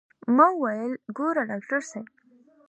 ما 0.35 0.47
وويل 0.59 0.93
ګوره 1.17 1.43
ډاکتر 1.49 1.81
صاحب. 1.91 2.05